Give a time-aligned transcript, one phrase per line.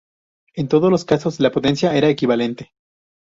[0.55, 2.71] En todos los casos, la potencia era equivalente.